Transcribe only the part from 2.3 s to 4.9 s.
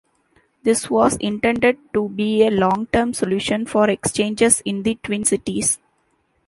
a long-term solution for exchanges in